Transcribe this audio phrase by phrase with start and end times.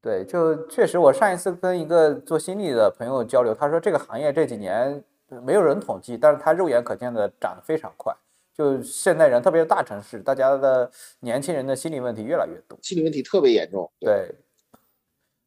[0.00, 5.02] 对，就确实，我上一次跟一个做心理的朋友交流，他说这个行业这几年
[5.42, 8.14] 没有人统计，但是他肉眼可见的涨得非常快。
[8.56, 10.90] 就现代人，特别是大城市，大家的
[11.20, 13.88] 年轻人的心理问题越来越多，心理问题特别严重。
[14.00, 14.34] 对，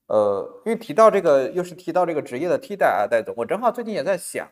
[0.08, 4.50] 呃，因为提到这个，又是提到这个职业的替代啊，戴总，我正好最近也在想，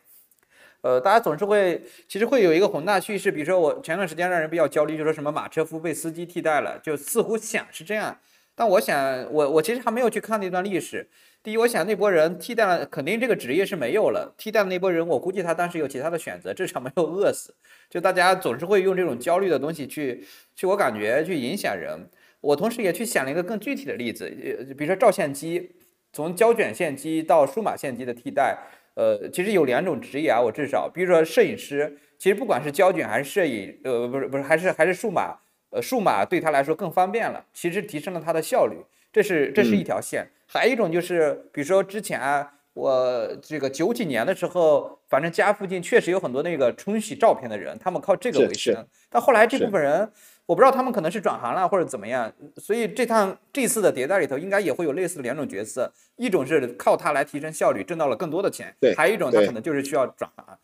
[0.82, 8.18] 呃，大家总是会，其实会有一个宏大叙事，比如说我前段时间让人比较焦虑，就说什么马车夫被司机替代了，就似乎想是这样，
[8.54, 11.08] 但我想，我我其实还没有去看那段历史。
[11.42, 14.34] 第一，我想那波人替代了，肯定这个职业是没有了。
[14.36, 17.54] 替代的那波人，我估计他当时有其他的选择，至少没有饿死。
[17.88, 20.22] 就大家总是会用这种焦虑的东西去，
[20.54, 22.10] 去我感觉去影响人。
[22.42, 25.72] 我同时也去想了一个更具体的例子，呃，比如说照相机，
[26.12, 28.58] 从胶卷相机到数码相机的替代，
[28.94, 35.38] 呃，其实有两种职业啊，我至少，比如说摄影师，其实不管是胶卷还是摄影，呃，不是不是，还是还是数码，
[35.70, 38.76] 呃，数码对他来说更方便了，其实提升了他的效率，
[39.12, 40.28] 这是这是一条线。
[40.46, 48.86] 还有一种就是，比如说之前啊，我这个九几年的时候，反正家附近确实有很多那个冲洗照片的人，他们靠这个为生。
[49.08, 50.10] 但后来这部分人，
[50.46, 52.32] 我不知道他们可能是转行了或者怎么样。
[52.56, 60.58] 所以这趟这次的迭代里头，应该也会有类似的两种角色：一种是靠它来提升效率，挣到了更多的钱；还有一种他可能就是需要转行。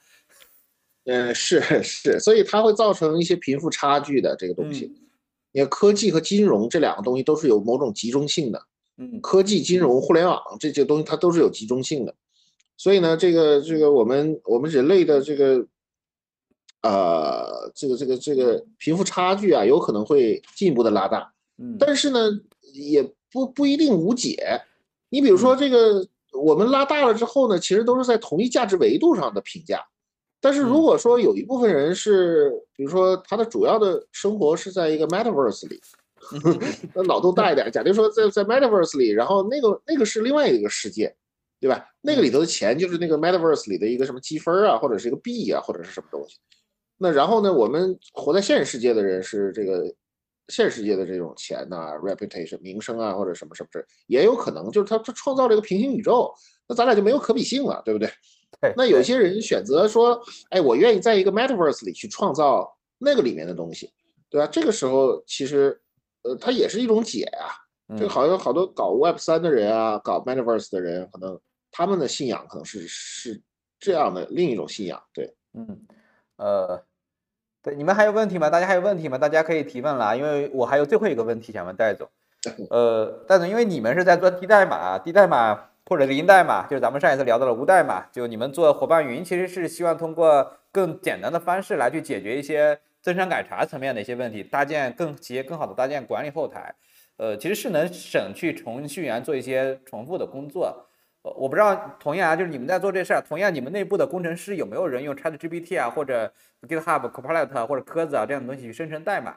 [1.06, 4.92] 嗯，是是，所以它会造成一些贫富差距的这个东西。
[5.52, 8.60] 你看，科技和金融这两个东西都是有某种集中性的。
[8.98, 12.14] 嗯，科技、金融、互联网这些东西，它都是有集中性的，
[12.76, 15.66] 所以呢，这个这个我们我们人类的这个，
[16.82, 21.32] 呃，这个这个这个贫富差距啊，有可能会进一步的拉大。
[21.58, 22.30] 嗯，但是呢，
[22.72, 24.60] 也不不一定无解。
[25.10, 29.86] 你比如说这个，我们拉大了之后呢，其实都是在同一价值维度上的评价。
[30.40, 35.80] 但是如果说有一部分人是，比如说他的主要的生活是在一个 metaverse 里。
[36.92, 41.14] 那脑洞大一点，假定说在在 Metaverse 里，然后那个那个是另外一个世界，
[41.60, 41.86] 对吧？
[42.00, 46.38] 那个里头的钱就是那个 Metaverse 里的一个什么积分啊，或者是一个币啊，或者是什么东西。
[46.96, 49.84] 那然后呢，我们活在现实世界的人是这个
[50.48, 56.32] 现实世界的这种钱呐，reputation 名声啊，或者什么什么这也有可能就是他他创造了一个平行宇宙，
[56.66, 58.10] 那咱俩就没有可比性了，对不对？
[58.76, 60.20] 那有些人选择说，
[60.50, 63.92] 哎，我愿意在一个 Metaverse 里去创造那个里面的东西，
[64.30, 64.46] 对吧？
[64.46, 65.80] 这个时候其实。
[66.22, 67.54] 呃，它也是一种解啊。
[67.96, 71.38] 这个好像好多搞 Web 三的人啊，搞 Metaverse 的人，可能
[71.70, 73.40] 他们的信仰可能是是
[73.78, 75.00] 这样的另一种信仰。
[75.14, 75.86] 对，嗯，
[76.34, 76.82] 呃，
[77.62, 78.50] 对，你们还有问题吗？
[78.50, 79.16] 大家还有问题吗？
[79.16, 82.08] 大家可以提问了，因为我还有最后一个问题想问戴总。
[82.70, 92.78] 呃，戴总，因为你们是在做低代码、低代码或者零代码，就是咱们上一次聊到了无代码，就你们做伙伴云，其实是希望通过更简单的方式来去解决一些。
[93.02, 96.74] 增删改查层面的一些问题，搭建更企业更好的搭建管理后台，
[97.18, 100.88] 呃，其实是能省去程序员做一些重复的工作。
[101.22, 106.32] 我不知道同样啊就是你们在做这事儿，同样你们内部的工程师有没有人用 ChatGPT 啊，或者
[106.62, 109.36] GitHub Copilot 或者科子啊这样的东西去生成代码？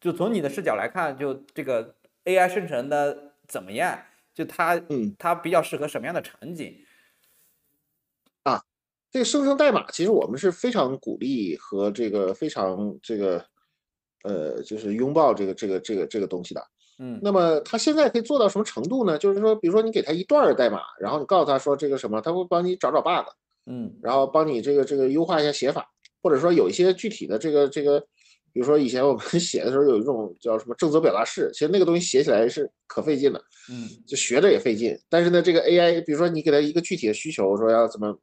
[0.00, 3.98] 就从你的视角来看，就这个 AI 生成的怎么样？
[4.34, 6.74] 就它，嗯，它比较适合什么样的场景？
[8.44, 8.62] 啊
[9.10, 13.44] 这个生成代码，其实我们是非常鼓励和这个非常这个，
[14.24, 16.66] 呃，就是拥抱这个这个这个这个东西的。
[16.98, 19.18] 嗯，那么它现在可以做到什么程度呢？
[19.18, 23.28] 就是说，比如说你给他一段代码，然后你告诉他说这个什么，他会帮你找找 bug，
[23.66, 25.90] 嗯，然后帮你这个这个优化一下写法，
[26.22, 28.02] 或者说有一些具体的这个这个，
[28.52, 33.38] 比如说以前我们 写的时候有一种叫什么正则表达式，其实那个东西写起来是可费劲的，
[33.70, 34.98] 嗯，就学着也费劲。
[35.08, 38.16] 但是呢，这个 AI，比如说你给他一个具体的需求，说要怎么。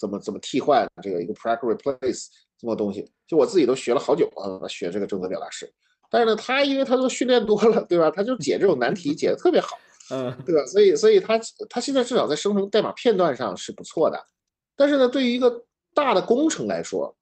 [0.00, 5.68] 怎么怎么替换这个一个 prac replace 这么东西，就我自己都学了好久啊，学这个正则表达式。
[6.08, 8.08] 但是呢，他因为他都训练多了，对吧？
[8.08, 9.76] 他就解这种难题解的特别好，
[10.14, 10.64] 嗯，对吧？
[10.66, 11.36] 所以所以他
[11.68, 14.16] 他现在至少在生成代码片段上是不错的。
[14.76, 17.12] 但是呢，对于一个大的工程来说，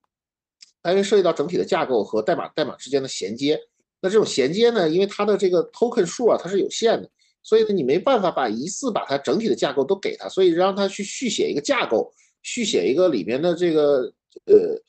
[0.90, 3.58] 因为涉及到整体的架构和代码代码之间的衔接，
[4.00, 7.10] 那这种衔接呢，因为它的这个 token 数啊，它是有限的，
[7.42, 12.12] 所以呢，你没办法把一次把它整体的架构都给它，所以让它去续写一个架构。
[12.48, 14.02] 续写一个里面的这个
[14.44, 14.80] 呃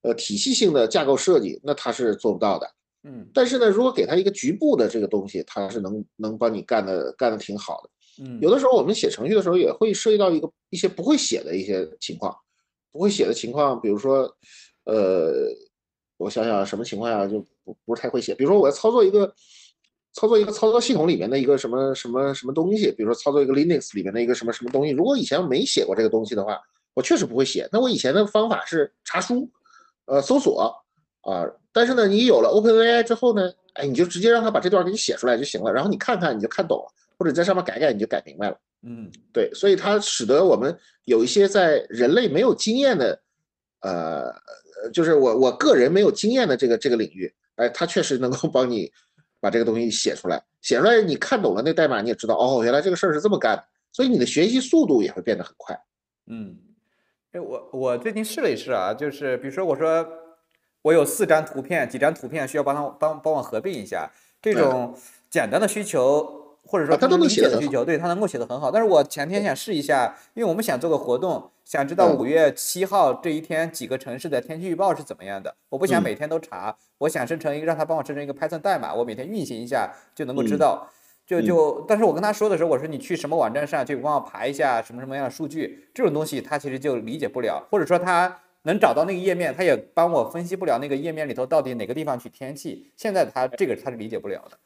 [0.00, 2.66] 呃体系性的架构设计，那它是做不到的。
[3.02, 8.24] 嗯，但是呢，如果给它一个局部的这个东西，它是能能帮你干的干的挺好的。
[8.24, 12.34] 嗯，有的时候我们写程序的时候也会涉及到一个一些不会写的一些情况，
[12.90, 14.34] 不会写的情况，比如说
[14.84, 15.32] 呃，
[16.16, 19.32] 我想想什么情况下就不不是太会写，比如说我要操作一个
[20.12, 26.60] 操作一个操作系统里面的一个什么什么什么东西，比如说操作一个 Linux 里面的一个什么什么东西，如果以前没写过这个东西的话。
[26.94, 29.48] 我确实不会写，那我以前的方法是查书，
[30.04, 30.60] 呃，搜索
[31.22, 31.48] 啊。
[31.72, 38.60] 但是呢，你有了 OpenAI 之后呢，哎，你就直接让他把这段给你写出来就行了，然后你看看你就看懂了，或者在上面改改你就改明白了。
[38.82, 43.18] 嗯，对，所以它使得我们有一些在人类没有经验的，
[43.80, 44.30] 呃，
[44.90, 48.90] 就是我我个人没有经验的这个这个领域，哎，它确实能够帮你
[49.40, 55.78] 把这个东西写出来，写出来你看懂了那代码，你也知道哦，原来这个事儿是这么干的，所以你的学习速度也会变得很快。
[56.26, 56.56] 嗯，
[57.32, 60.06] 哎，我我最近试了一试啊，就是比如说我说
[60.82, 64.96] 我有四张图片，几张图片需要帮他帮帮我合并一下，这种
[65.30, 66.41] 简单的需求。
[66.72, 68.70] 或者说他都能写的需求，对他能够写的很好。
[68.70, 75.54] 但是我前天想试一下，因为我们想做个活动，想知道五月七号这一天几个城市的天气预报是怎么样的。
[75.68, 80.88] 我不想每天都查，我想生成一个，让他帮我生成一个 Python 代码，我每天运行一下就能够知道。
[81.26, 92.90] 就就，但是我跟他说的时候，我说你去什么网站上去帮我爬一下什么什么样的数据，这种东西他其实就理解不了，或者说他能找到那个页面，他也帮我分析不了那个页面里头到底哪个地方取天气。
[92.96, 94.56] 现在他这个他是理解不了的。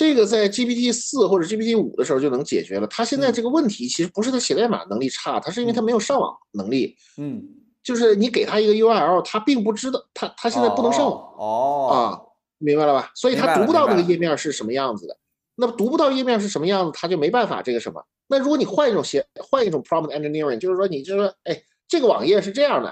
[0.00, 2.86] 这个在 GPT 四或者 GPT 五的时候就能解决了。
[2.86, 6.96] 他现在这个问题其实不是他写代码能力差，他是因为他没有上网能力。
[7.18, 7.46] 嗯，
[7.82, 11.20] 就是你给他一个 URL，他并不知道他他现在不能上网。
[11.36, 12.00] 哦啊，
[12.56, 13.12] 明白了吧？
[13.14, 15.14] 所以他读不到那个页面是什么样子的。
[15.56, 18.02] 那么读不到页面是什么样子，他就没办法这个什么。
[18.26, 22.90] 那如果你换一种写换一种 prompt engineering，就是说你就说，哎，这个网页是这样的，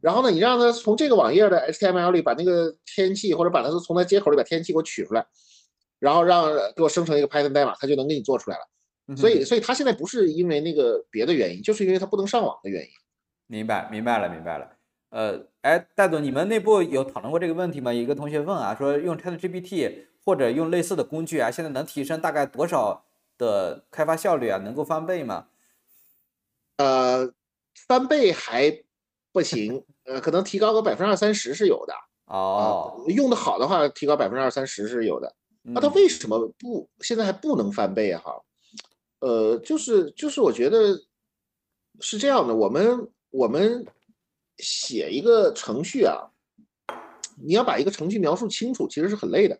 [0.00, 5.26] 然后呢，你让他从这个网页的 HTML 里把那个天气，或者把它从它接口里把天气给我取出来。
[5.98, 9.16] 然后让给我生成一个 Python 代码，它就能给你做出来了。
[9.16, 12.88] 所以，所以它现在不是因为那个别的原因，就是因为它不能上网的原因。
[13.46, 14.68] 明白，明白了，明白了。
[15.10, 17.92] 呃，哎，戴总，你们内部有讨论过这个问题吗？
[17.92, 23.04] 一个同学问啊，说用 ChatGPT 或者用类似的工具啊，现在能提升大概多少
[23.38, 24.58] 的开发效率啊？
[24.58, 25.46] 能够翻倍吗？
[26.78, 27.32] 呃，
[27.86, 28.82] 翻倍还
[29.32, 31.94] 不行，呃，可能提高个百分之二三十是有的。
[32.24, 35.32] 哦，用的好的话，提高百分之二三十是有的。
[35.68, 38.22] 那它为什么不现在还不能翻倍啊？
[38.24, 38.40] 哈，
[39.18, 40.96] 呃，就是就是我觉得
[42.00, 43.84] 是这样的，我们我们
[44.58, 46.30] 写一个程序啊，
[47.42, 49.58] 你要把一个程序描述清楚，其实是很累的。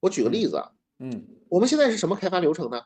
[0.00, 2.80] 我举个例子啊，嗯，我们现在是什么开发流程呢？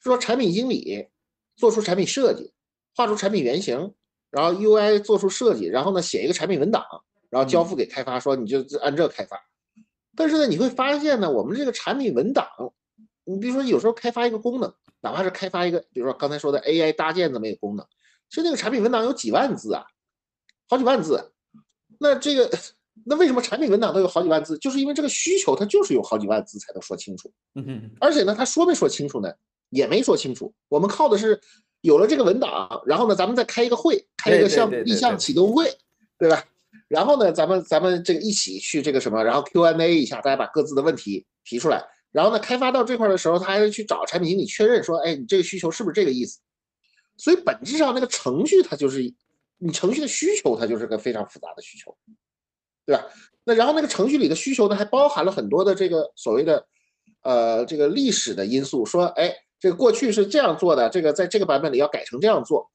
[0.00, 1.08] 是说产品经理
[1.56, 2.52] 做出产品设计，
[2.94, 3.92] 画出产品原型，
[4.30, 6.84] 然后 UI 做出设计，然后呢写一个产品文档，
[7.28, 9.47] 然后交付给开发，说你就按这开发。
[10.18, 12.44] 但是呢，你会发现呢，我们这个产品文档，
[13.24, 17.86] 你比如说有时候开发一个功能，哪怕是开发一个，比如说刚才说的 AI 搭建这么一个功能，
[18.28, 19.84] 其实那个产品文档有几万字啊，
[20.68, 21.32] 好几万字。
[22.00, 22.50] 那这个，
[23.04, 24.58] 那为什么产品文档都有好几万字？
[24.58, 27.32] 就是因为这个需求它就是有好几万字才能说清楚。
[27.54, 27.90] 嗯哼。
[28.00, 29.32] 而且呢，他说没说清楚呢？
[29.70, 30.52] 也没说清楚。
[30.68, 31.40] 我们靠的是
[31.82, 35.72] 有了这个文档，然后呢，咱们再开一个会，开一个项目立项启动会，
[36.18, 36.44] 对吧？
[36.88, 41.84] 然后呢，咱们咱们这个一起去这个什么，然后 Q&A 一下，大家把各自的问题提出来。
[42.10, 46.40] 然后呢，开发到这块的时候，他还得去找产品经理确认，说，哎，你这个需求是不是这个意思？
[47.18, 49.02] 所以本质上那个程序它就是
[49.58, 51.94] 你程序的需求，它就是个非常复杂的需求，
[52.86, 53.04] 对吧？
[53.44, 56.66] 那然后那个程序里的需求呢，还包含了很多的这个所谓的
[57.22, 62.70] 呃这个历史的因素，说，哎，这个过去是这样做的，这个在这个版本里要改成这样做，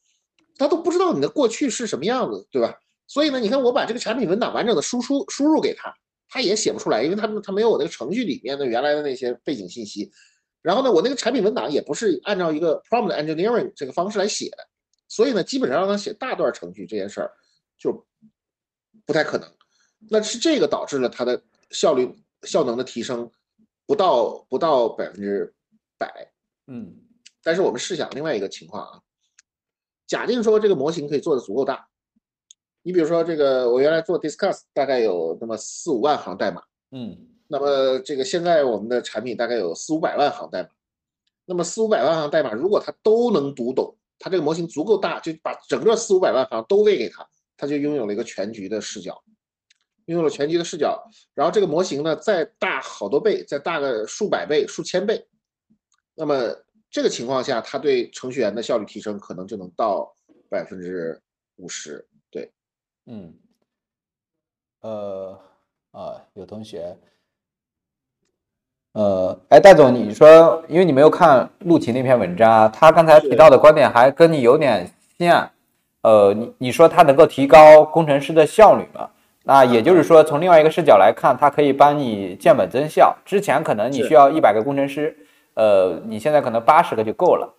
[0.57, 2.75] 他都不知道你的过去是什么样子，对吧？
[3.07, 5.93] 所以呢，你看我把这个产品文档完整的输出输入给他，
[6.29, 10.11] 他也写不出来，因为他他没有我那个程序里面的原来的那些背景信息。
[10.61, 14.67] 然后呢，我那个产品文档也不是按照一个 prompt engineering 这个方式来写的，
[15.09, 17.31] 所以呢，基本上让他写大段程序这件事儿
[17.77, 18.05] 就
[19.05, 19.47] 不太可能。
[20.09, 22.09] 那是这个导致了他的效率
[22.43, 23.29] 效能的提升
[23.85, 25.53] 不到不到百分之
[25.97, 26.31] 百。
[26.67, 26.95] 嗯，
[27.43, 29.01] 但是我们试想另外一个情况啊，
[30.07, 31.87] 假定说这个模型可以做的足够大。
[32.83, 36.61] 你比如说这个，我原来做 Discuss 大概有那么四五万行代码，
[36.91, 40.69] 嗯，那么这个现在我们的产品大概有四五百万行代码，
[41.45, 47.25] 那么四五百万行代码如果它都能读懂，它这个模型足够大，就把整个四五百万行都喂给它，
[47.55, 49.23] 它就拥有了一个全局的视角，
[50.07, 51.01] 拥有了全局的视角，
[51.33, 55.25] 然后这个模型呢再大好多倍，再大个数百倍、数千倍，
[56.15, 56.53] 那么
[56.91, 60.13] 这个情况下，它对程序员的效率提升可能就能到
[60.49, 61.17] 百分之
[61.55, 62.05] 五十。
[63.05, 63.33] 嗯，
[64.81, 65.37] 呃，
[65.91, 66.95] 啊，有同学，
[68.93, 75.51] 呃，哎，戴总，你说，因为你没有看陆琪那篇文章，他刚才提到的观点还跟你有点像，
[76.01, 79.09] 呃，你你说他能够提高工程师的效率嘛？
[79.43, 83.13] 那也就是说，从另外一个视角来看，它可以帮你降本增效。
[83.25, 85.17] 之前可能你需要一百个工程师，
[85.55, 87.53] 呃，你现在可能八十个就够了，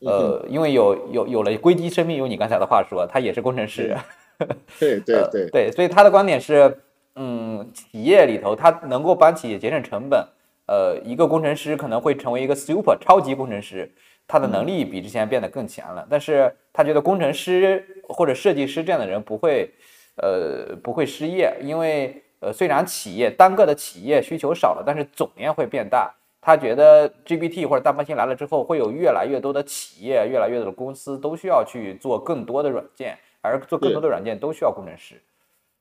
[0.00, 3.96] 呃，因为有有有了硅基生命，用你刚才的话说，他也是工程师。
[4.80, 6.76] 对对对对，所以他的观点是，
[7.16, 10.26] 嗯，企业里头他能够帮企业节省成本，
[10.66, 13.90] 呃，一个工程师可能会成为一个 super 超级工程师，
[14.26, 16.06] 他的能力比之前变得更强了。
[16.10, 19.70] 但是他觉得工程师或者设计师这样的人不会，
[20.16, 26.14] 呃，不会失业，因为呃，虽然企业单个的企业需求少了，但是总量会变大。
[26.46, 35.20] 他觉得 GPT 或者大模型来了之后，会有越来越多的企业、越来越多的公司都需要去做更多的软件，而做更多的软件都需要工程师。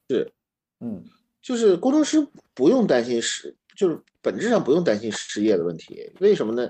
[0.10, 0.32] 是，
[0.82, 1.04] 嗯，
[1.42, 6.12] 就是工程师不用担心失，就是本质上不用担心失业的问题。
[6.20, 6.70] 为什么呢？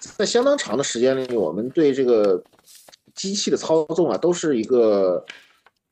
[0.00, 2.42] 在相当长的时间里，我们对这个
[3.14, 5.24] 机器的操纵啊，都是一个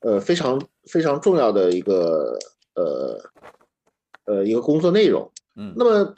[0.01, 2.37] 呃非常非常重要的一个
[2.75, 3.31] 呃
[4.25, 5.31] 呃一个工作内容。
[5.57, 6.15] 嗯，那么。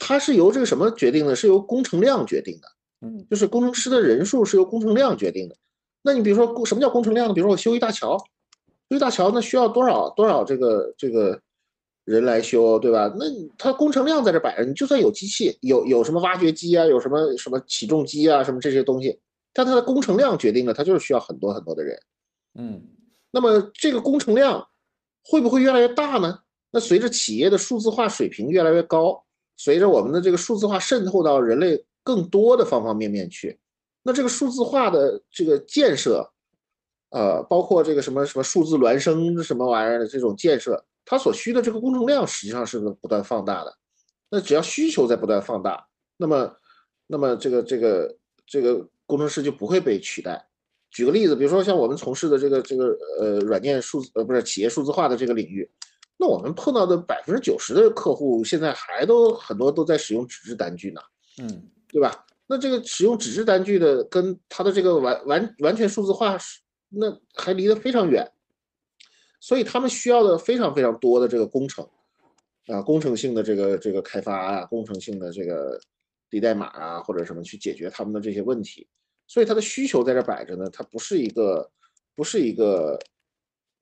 [0.00, 1.34] 它是由这个什么决定的？
[1.34, 2.68] 是由工程量决定的，
[3.00, 5.56] 嗯，就是工程师的人数是由工程量决定的。
[6.02, 7.34] 那你比如说工什么叫工程量呢？
[7.34, 8.16] 比如说我修一大桥，
[8.88, 11.40] 修一大桥那需要多少多少这个这个
[12.04, 13.12] 人来修，对吧？
[13.18, 13.26] 那
[13.58, 19.18] 它工程量在这摆着，你就算有机器，有有什么挖掘机啊，有什么什么起重机啊，什么这些东西，
[19.52, 22.00] 但它的工程量决定了，它就是需要很多很多的人，
[22.54, 22.82] 嗯。
[23.30, 24.66] 那么这个工程量
[25.22, 26.38] 会不会越来越大呢？
[26.70, 29.24] 那随着企业的数字化水平越来越高。
[29.60, 33.58] 随着我们的这个数字化渗透到人类更多的方方面面去，
[34.02, 36.30] 那这个数字化的这个建设，
[37.10, 43.76] 呃，包括这个什么什么数字孪生什么玩意儿的这种建设，它所需的这个工程量实际上是不断放大的。
[44.30, 45.86] 那只要需求在不断放大，
[46.16, 46.56] 那么，
[47.06, 50.46] 那么这个这个这个工程师就不会被取代。
[50.90, 55.70] 举个例子，比如说像我们从事的这个这个呃软件数字呃不是企业数字化的这个领域。
[56.18, 61.00] 那我们碰到的百分之九十的客户，现在还都很多都在使用纸质单据呢，
[61.40, 62.26] 嗯，对吧？
[62.48, 68.28] 那这个使用纸质单据的，跟它的这个完完完全数字化是，那还离得非常远，
[69.40, 71.88] 所以他们需要的非常非常多的这个工程，
[72.66, 75.78] 啊，工程性的这个这个开发啊，工程性的这个
[76.30, 78.88] 低代码啊，或者什么去解决他们的这些问题，
[79.26, 81.70] 所以它的需求在这摆着呢，它不是一个
[82.16, 82.98] 不是一个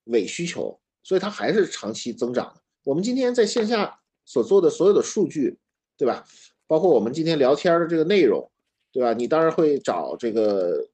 [0.06, 0.78] 伪需求。
[1.06, 2.61] 所以它还是长期增长的。
[2.82, 5.56] 我们今天在线下所做的所有的数据，
[5.96, 6.25] 对吧？
[6.66, 8.50] 包括我们今天聊天的这个内容，
[8.96, 9.12] 对吧？
[9.12, 10.88] 你当然会找这个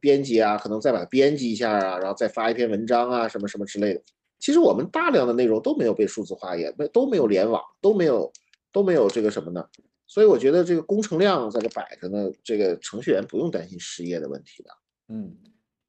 [0.00, 4.00] 编辑啊，可能再把它编辑一下啊，然后再发一篇文章啊，什么什么之类的。
[4.38, 8.32] 其实我们大量的内容都没有被数字化，也没都没有联网，都没有
[8.72, 9.68] 都没有这个什么呢？
[10.06, 14.70] 所以我觉得这个工程量在这摆着呢，这个程序员不用担心失业的问题的。
[15.08, 15.36] 嗯，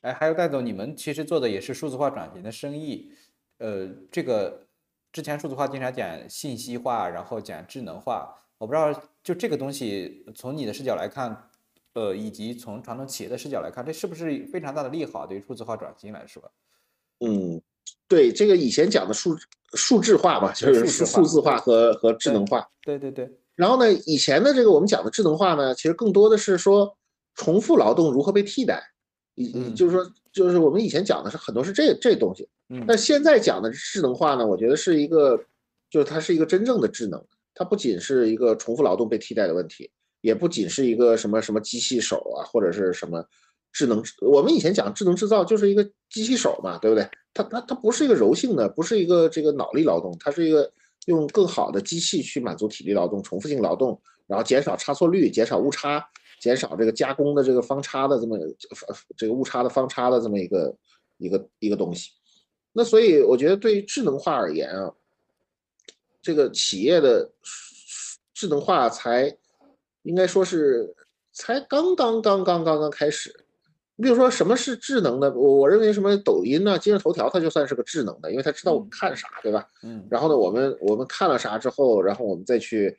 [0.01, 3.10] 哎，还有戴总，你们其实做的也是数字化转型的生意。
[3.60, 4.67] 呃，这个
[5.13, 8.91] 之前数字化经常讲信息化，然后讲智能化，我不知道
[9.24, 11.50] 就这个东西从你的视角来看，
[11.94, 16.52] 呃，以及从传统企业的视角来看，这是不是非常大的利好对于数字化转型来说？
[17.20, 17.62] 嗯，
[18.08, 19.38] 对，这个以前讲的数
[19.74, 22.68] 数字化嘛，就是数数字化和和智能化。
[22.82, 23.32] 对对对。
[23.56, 26.98] 然后呢，以前的这个我们讲的智能化呢，其实更多的是说
[27.36, 28.84] 重复劳动如何被替代，
[29.36, 32.50] 以就是说就是我们以前讲的是很多是这这东西。
[32.88, 35.38] 但现在讲的智能化呢，我觉得是一个，
[35.92, 37.24] 就是它是一个真正的智能，
[37.54, 39.92] 它不仅是一个重复劳动被替代的问题，
[40.24, 43.22] 也不仅是一个什么什么机器手啊，或者是什么
[43.74, 44.01] 智能。
[44.22, 47.06] 我们以前讲智能制造就是一个机器手嘛，对不对？
[47.34, 50.72] 它它它不是一个柔性的，不是一个这个脑力劳动，它是一个
[51.08, 56.08] 用更好的机器去满足体力劳动、重复性劳动，然后减少差错率、减少误差、
[56.39, 58.39] 减少这个加工的这个方差的这么
[59.18, 60.74] 这个误差的方差的这么一个
[61.18, 62.12] 一个一个东西。
[62.72, 64.94] 那所以我觉得，对于智能化而言啊，
[66.22, 67.30] 这个企业的
[68.34, 69.38] 智能化才
[70.03, 70.95] 应该说是
[71.33, 73.33] 才刚刚刚刚刚刚开始。
[73.95, 75.31] 你比如说，什么是智能的？
[75.33, 79.67] 我我认为什么抖音呢、今日头条，它就算是个智能的，因为它知道我们看啥，对吧？
[79.83, 80.07] 嗯。
[80.10, 82.98] 然后呢，我们我们看了啥之后，然后我们再去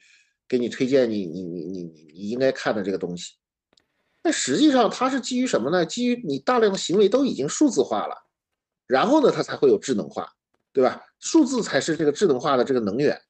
[0.48, 3.34] 给你推荐你你你你你应该看的这个东西。
[4.22, 5.84] 那实际上它是基于什么呢？
[5.84, 8.14] 基于你大量的行为都已经数字化了。
[8.86, 10.28] 然后呢，它才会有智能化，
[10.72, 11.02] 对吧？
[11.18, 13.20] 数字才是这个智能化的这个能源。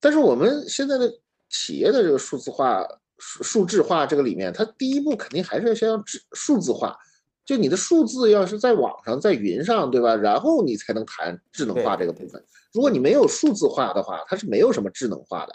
[0.00, 1.12] 但是我们现在的
[1.48, 2.86] 企业的这个数字化、
[3.18, 6.96] 数数字化这个里面，它第一步肯定还是要先要智数字化。
[7.44, 10.16] 就你的数字要是在网上、在云上，对吧？
[10.16, 12.44] 然后你才能谈智能化这个部分。
[12.72, 15.54] 如果你没有数字化的话，它是没有什么智能化的。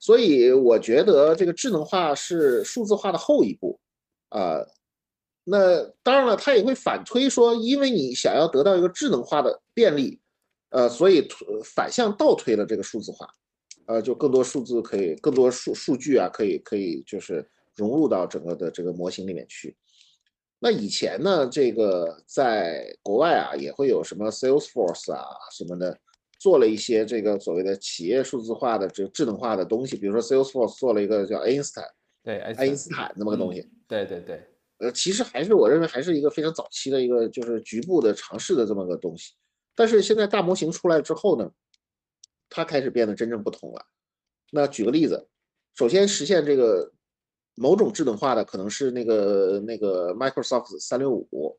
[0.00, 3.78] 所以我觉得这个智能化是数字化的后一步，
[4.30, 4.58] 啊。
[5.46, 10.18] 那当然了，他也会反推说，因为你想要得到一个智能化的便利，
[10.70, 11.28] 呃，所以
[11.62, 13.28] 反向倒推了这个数字化，
[13.86, 19.76] 呃，就更多数字可以，更多数数据啊，可以可以就是融入到整个的这个模型里面去。
[20.58, 25.98] 那以前呢，这个在国外啊，也会有什么 Salesforce 啊什么的，
[26.38, 31.84] 做了一些这个所谓的企业数字化的这智能化的东西，比如说 Salesforce 做了一个叫爱因斯坦，
[32.22, 33.68] 对，爱因斯坦那么个东西。
[33.86, 34.42] 对对对，
[34.78, 39.34] 呃，其实还是我认为还是一个非常早期的一个就是局部的尝试的这么个东西。
[39.74, 41.50] 但是现在大模型出来之后呢，
[42.54, 43.84] 它开始变得真正不同了。
[44.52, 45.26] 那举个例子，
[45.74, 46.92] 首先实现这个
[47.56, 51.58] 某种智能化的可能是那个那个 Microsoft 三六五，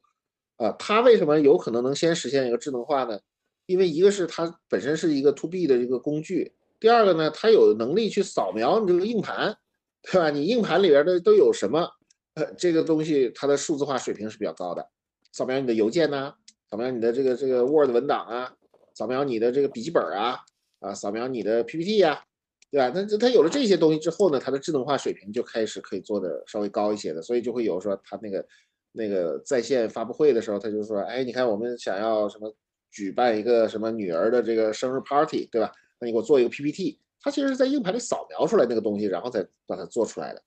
[0.55, 3.19] 啊，它为什么有可能能先实现一个智能化呢？
[3.65, 9.57] 因为一个是它本身是一个 To B 的一个工具，第二个呢，它有能力去扫描你这个硬盘，
[10.03, 10.29] 对吧？
[10.29, 11.89] 你硬盘里边的都有什么？
[12.35, 14.87] 呃，这个东西它的数字化水平是比较高的，
[15.31, 16.33] 扫描你的邮件呐，
[16.69, 18.53] 扫描你的这个这个 Word 文档啊，
[18.93, 20.39] 扫描你的这个笔记本啊，
[20.85, 22.23] 啊，扫描你的 PPT 呀，
[22.69, 22.91] 对吧？
[22.93, 28.47] 那它有了这些东西之后呢，它的智能化水平就开始可以做的稍微高一些的，所以就会有说它那个
[28.91, 32.55] 那个在线发布会的时候，他就说，哎，你看我们想要什么
[32.91, 35.71] 举办一个什么女儿的这个生日 party，对吧？
[35.99, 40.43] 那你给我做一个 PPT，它其实是在硬盘里扫描出来那个东西，然后再把它做出来的。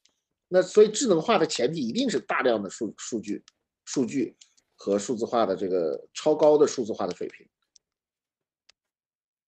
[0.49, 3.45] 那所以智能化的前提一定是大量的数数据、
[3.85, 4.37] 数据
[4.77, 7.47] 和数字化的这个超高的数字化的水平。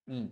[0.07, 0.31] 嗯，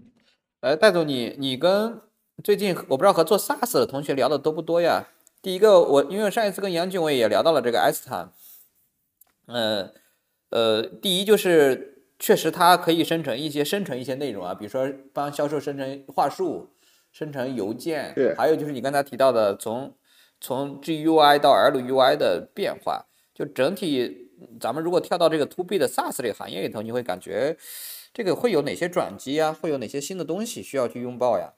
[0.60, 2.00] 哎，戴总，你你跟
[2.42, 5.06] 最近我不知道和做 SaaS 的同学聊的多不多呀？
[5.40, 8.32] 第一个，我因为上一次跟杨俊伟也聊到了这个 S 坦，
[9.46, 9.92] 呃
[10.50, 16.70] 呃，第一就是确实它可以生成一些生成一些内容啊，比如说帮销售生成话术、
[17.12, 19.94] 生成邮件，还有就是你刚才提到的从
[20.40, 27.56] 从 GUI 到 LUI 的变化，就整体咱们如果跳到这个 To B 的 SaaS 这个行业里头，你会感觉
[28.18, 29.52] 这个会有哪些转机啊？
[29.52, 31.52] 会有哪些新的东西需要去拥抱呀？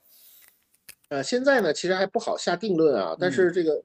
[1.09, 3.83] 呃，现在呢，其实还不好下定论啊，但是这个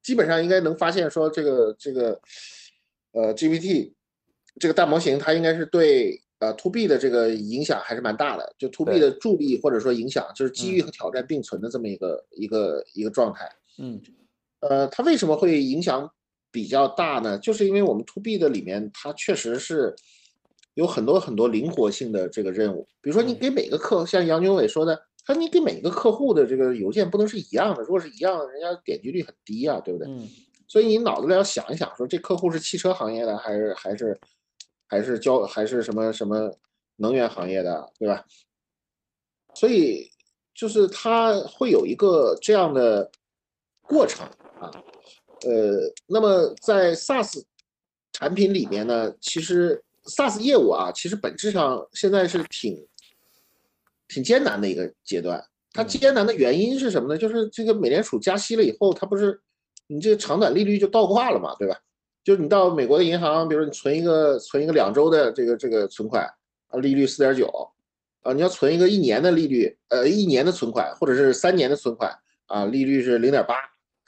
[0.00, 2.20] 基本上应该能发现说，这个这个
[3.10, 3.92] 呃 GPT
[4.60, 13.50] 这个大模型，它应该是对呃 To B 的这个影响还是蛮大的，就 To B 的助力或者说影响，就是机遇和挑战并存的这么一个一个一个状态。
[13.78, 14.00] 嗯，
[14.60, 16.08] 呃，它为什么会影响
[16.52, 17.36] 比较大呢？
[17.36, 19.96] 就是因为我们 To B 的里面，它确实是
[20.78, 24.96] 有很多很多灵活性的这个任务，比如说你给每个客，像杨军伟说的。
[25.26, 30.08] 他你给每个客户的这个邮件不能是一样的，如果是一样的，人家点击率很低啊，对不对？
[30.10, 30.26] 嗯。
[30.66, 34.18] 所以你脑子里要想一想，说这客户是汽车行业的，还是还是
[34.86, 36.50] 还是交还是什么什么
[36.96, 38.24] 能源行业的，对吧？
[39.54, 40.08] 所以
[40.54, 43.10] 就是它会有一个这样的
[43.82, 44.26] 过程
[44.58, 44.70] 啊。
[45.42, 47.42] 呃，那么在 SaaS
[48.12, 52.76] 产品里面呢，其实 SaaS 业务啊，其实本质上现在是挺。
[54.10, 55.38] 挺艰难的一个阶段，
[55.70, 57.18] 它艰难的原因是什么呢？
[57.18, 59.38] 就是这个美联储加息了以后，它不是
[59.86, 61.76] 你这个长短利率就倒挂了嘛，对吧？
[62.24, 66.24] 就是你到美国的银行，比如说你存一个存一个两周的这个这个存款
[66.68, 67.46] 啊，利率四点九
[68.22, 72.10] 啊，你要存一个一年的利率，呃，一年的存款或者是三年的存款
[72.46, 73.56] 啊，利率是零点八，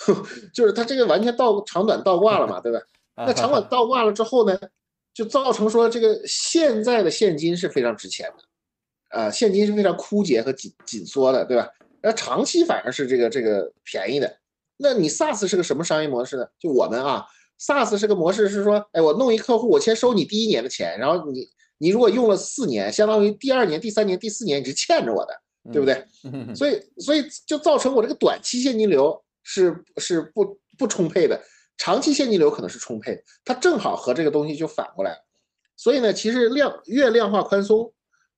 [0.54, 2.80] 就是它这个完全倒长短倒挂了嘛，对吧？
[3.26, 4.58] 那长短倒挂了之后呢，
[5.20, 9.18] 就造成说这个现在的现金是非常值钱的。
[9.18, 11.68] 啊，现金是非常枯竭和紧紧缩的，对吧？
[12.02, 14.34] 那长期反而是这个这个便宜的。
[14.78, 16.46] 那你 SaaS 是个什么商业模式呢？
[16.58, 17.26] 就我们啊
[17.60, 25.34] ，SaaS 是个模式是说，哎，我弄一客户，我先收你第一年的钱，然后你你如果用了四年，相当于第二年、第三年、第四年你是欠着我的，
[25.70, 26.02] 对不对？
[26.54, 31.38] 所以所以就造成我这个短期现金流是是不不充沛的，
[31.80, 35.24] 长期现金流可能是充沛，它正好和这个东西就反过来了。
[35.74, 37.90] 所以呢，其实量越量化宽松。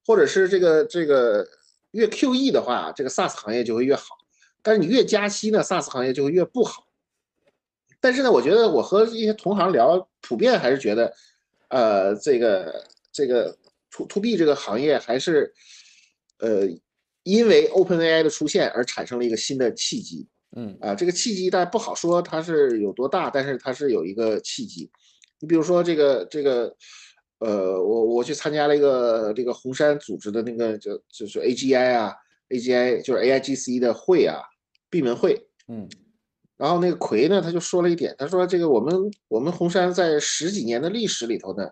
[0.05, 1.47] 或者是这个这个
[1.93, 4.17] 越 QE 的话，这个 SaaS 行业就会越好，
[4.61, 6.89] 但是你越加息呢，SaaS 行业就会越不好。
[8.01, 11.15] 但是呢，我觉得我和一些同行聊，普遍还是觉得，
[11.69, 13.57] 呃，这个这个
[13.93, 15.55] To To B 这个行业还是，
[16.39, 16.67] 呃，
[17.23, 20.27] 因为 OpenAI 的出现而产生了一个新的契机。
[20.57, 24.91] 嗯啊，这个契机但不好说它是有多大，但是它是有一个契机。
[25.41, 26.75] 你比如说这个这个。
[27.45, 32.15] 呃，我我去参加了一个这个红杉组织的那个就就是 AGI 啊
[32.51, 34.39] ，AGI 就是 AIGC 的会啊，
[34.89, 35.45] 闭门会。
[35.67, 35.89] 嗯，
[36.57, 38.95] 然后那个奎呢，他就说了一点，他说这个我们
[39.27, 41.69] 我们红杉在十几年的历史里头呢，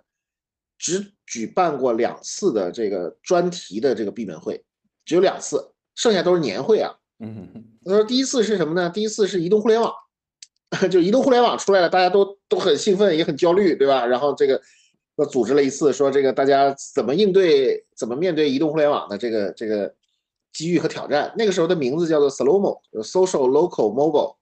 [0.76, 4.64] 只举办过两次的这个专题的这个闭门会，
[5.04, 6.92] 只有两次，剩下都是年会啊。
[7.20, 8.90] 嗯，他说第一次是什么呢？
[8.90, 9.92] 第一次是移动互联网，
[10.90, 14.06] 就移动互联网出来了，大家都都很兴奋，也很焦虑，对吧？
[14.06, 14.60] 然后这个。
[15.16, 19.92] 说组织了一次，说这个大家怎么应对、怎么面对移动互联网的这个这个
[20.50, 21.30] 机遇和挑战。
[21.36, 24.36] 那个时候的名字叫做 SLOMO，Social Local Mobile，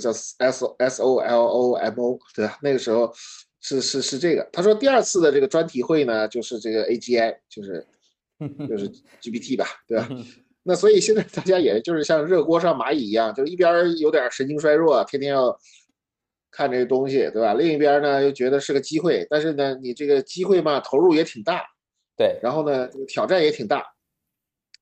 [0.00, 2.58] 叫 S S O L O M O，对吧？
[2.62, 3.12] 那个时候
[3.60, 4.48] 是是是这个。
[4.50, 7.86] 他说第二次的这个专题会呢，就是这个 AGI，就是
[8.66, 10.08] 就是 GPT 吧，对吧？
[10.68, 15.56] 那所以现在大家也就是像热锅上蚂蚁一样，就是一边有点神经衰弱，天天要
[16.50, 17.54] 看这个东西，对吧？
[17.54, 21.64] 另一边呢又觉得是个机会，但是呢，你这个机会嘛，投入也挺大，
[22.16, 23.84] 对，然后呢，挑战也挺大，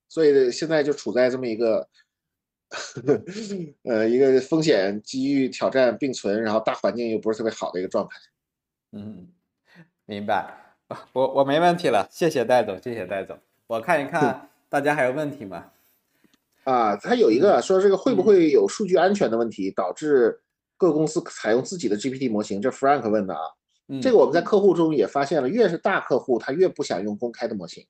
[0.08, 1.86] 所以现在就处在这么一个，
[3.84, 8.16] 呃，一个风险、机遇、挑战并存，然后大环境又不是特别好的一个状态。
[8.92, 9.28] 嗯，
[10.06, 10.76] 明白，
[11.12, 15.72] 我我没问题了，谢谢戴总，谢谢戴总，我看一看 大家还有问题吗？
[16.64, 20.40] 啊，它有一个说这个会不会有数据安全的问题，导致
[20.76, 22.60] 各公司采用自己的 GPT 模型？
[22.60, 23.40] 这 Frank 问的啊。
[24.00, 27.86] 这个我们在客户中也发现了，越是大客户，他越不想用公开的模型，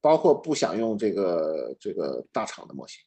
[0.00, 3.00] 包括不想用这个这个大厂的模型。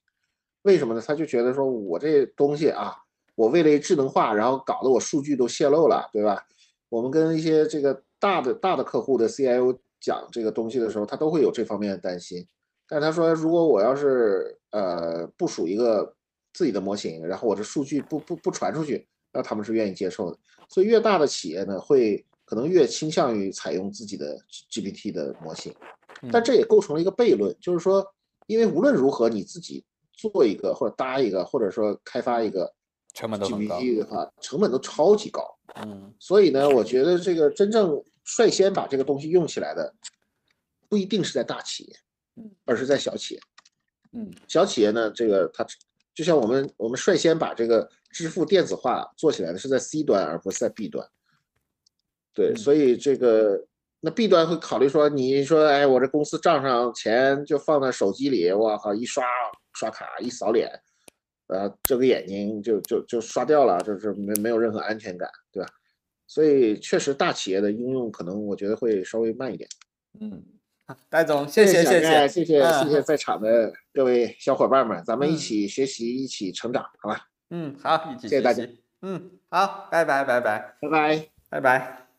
[0.62, 1.04] 为什么呢？
[1.06, 2.95] 他就觉得说我这东西啊，
[3.36, 6.41] 我为了智能化，然后搞得我数据都泄露了，对吧？
[6.88, 12.47] 我们跟一些这个大的大的客户的 CIO 讲这个东西的时候，他都会有这方面的担心。
[12.92, 16.14] 但他说，如果我要是呃部署一个
[16.52, 20.38] 自己的模型，然后我这数据不不不传出去，那他们是愿意接受的。
[20.68, 24.38] 所以越大的企业呢，会可能越倾向于采用自己的
[24.70, 25.74] GPT 的模型。
[26.34, 28.06] 但这也构成了一个悖论，就是说，
[28.48, 32.70] 因为无论如何你自己做一个或者搭一个，或者说开发一个
[33.14, 35.42] 成本都很高 GPT 的话，成本都超级高。
[35.76, 39.96] 嗯，所以呢，我觉得这个真正率先把这个东西用起来的，
[40.90, 41.96] 不一定是在大企业。
[42.65, 43.41] 而是在小企业，
[44.13, 45.65] 嗯，小企业呢，这个它
[46.13, 51.08] 就像我们我们率先把这个支付电子化做起来的是在 C 端，而不是在 B 端。
[52.34, 53.65] 对，所以这个
[54.00, 59.24] 那 B 端会考虑说，你说，哎，我这公司账上钱就放在手机里，我靠，一刷
[59.74, 60.70] 刷卡一扫脸，
[61.48, 65.70] 呃，这个眼睛就就就刷掉了，就是没没有任何安全感，对吧？
[66.28, 69.70] 所以确实大企业的应用可能我觉得会稍微慢一点。
[70.20, 70.44] 嗯。
[71.10, 77.28] 戴总，谢谢谢谢谢谢谢谢在场的各位小伙伴们，咱们一起学习，一起成长，好吧？
[77.50, 78.68] 嗯，好，一起谢谢大家。
[79.02, 82.11] 嗯，好，拜拜拜拜拜拜拜拜。